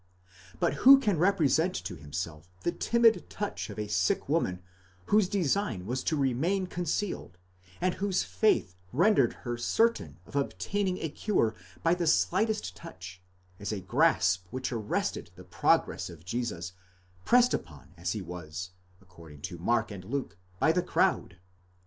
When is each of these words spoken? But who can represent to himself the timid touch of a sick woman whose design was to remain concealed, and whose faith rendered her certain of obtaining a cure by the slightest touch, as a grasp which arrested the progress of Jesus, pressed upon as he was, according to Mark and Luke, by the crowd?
But 0.59 0.73
who 0.81 0.99
can 0.99 1.19
represent 1.19 1.75
to 1.75 1.95
himself 1.95 2.49
the 2.61 2.71
timid 2.71 3.29
touch 3.29 3.69
of 3.69 3.77
a 3.77 3.87
sick 3.87 4.27
woman 4.27 4.63
whose 5.05 5.29
design 5.29 5.85
was 5.85 6.03
to 6.05 6.17
remain 6.17 6.65
concealed, 6.65 7.37
and 7.79 7.93
whose 7.93 8.23
faith 8.23 8.73
rendered 8.91 9.33
her 9.45 9.59
certain 9.59 10.17
of 10.25 10.35
obtaining 10.35 10.97
a 10.97 11.09
cure 11.09 11.53
by 11.83 11.93
the 11.93 12.07
slightest 12.07 12.75
touch, 12.75 13.21
as 13.59 13.71
a 13.71 13.79
grasp 13.79 14.47
which 14.49 14.71
arrested 14.71 15.29
the 15.35 15.43
progress 15.43 16.09
of 16.09 16.25
Jesus, 16.25 16.73
pressed 17.23 17.53
upon 17.53 17.93
as 17.95 18.13
he 18.13 18.23
was, 18.23 18.71
according 19.03 19.41
to 19.41 19.59
Mark 19.59 19.91
and 19.91 20.03
Luke, 20.05 20.35
by 20.57 20.71
the 20.71 20.81
crowd? 20.81 21.37